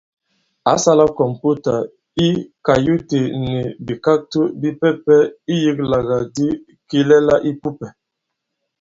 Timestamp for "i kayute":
2.25-3.19